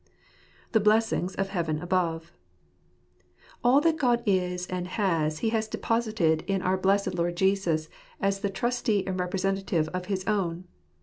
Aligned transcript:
The 0.71 0.79
Blessings 0.79 1.35
of 1.35 1.49
Heaven 1.49 1.77
Above. 1.79 2.33
All 3.63 3.79
that 3.81 3.97
God 3.99 4.23
is 4.25 4.65
and 4.65 4.87
has 4.87 5.37
He 5.45 5.49
has 5.49 5.67
deposited 5.67 6.43
in 6.47 6.63
our 6.63 6.75
blessed 6.75 7.13
Lord 7.13 7.37
Jesus, 7.37 7.87
as 8.19 8.39
the 8.39 8.49
Trustee 8.49 9.05
and 9.05 9.19
Representative 9.19 9.89
of 9.89 10.05
his 10.07 10.25
own. 10.25 10.63